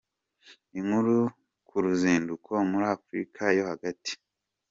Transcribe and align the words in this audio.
Inkuru 0.79 1.17
ku 1.67 1.75
ruzinduko 1.83 2.51
muri 2.69 2.85
Africa 2.95 3.43
yo 3.57 3.63
hagati”. 3.69 4.11